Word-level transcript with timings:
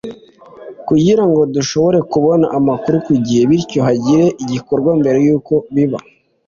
kugira 0.87 1.23
ngo 1.29 1.41
dushobore 1.55 1.99
kubona 2.11 2.45
amakuru 2.57 2.97
ku 3.05 3.13
gihe 3.25 3.41
bityo 3.49 3.79
hagire 3.87 4.25
igikorwa 4.43 4.91
mbere 4.99 5.17
y’uko 5.25 5.53
biba 5.75 5.99